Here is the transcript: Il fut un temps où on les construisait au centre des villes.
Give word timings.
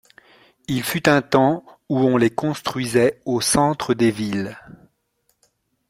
Il 0.67 0.81
fut 0.83 1.07
un 1.09 1.21
temps 1.21 1.63
où 1.87 1.99
on 1.99 2.17
les 2.17 2.31
construisait 2.31 3.21
au 3.25 3.39
centre 3.39 3.93
des 3.93 4.09
villes. 4.09 4.57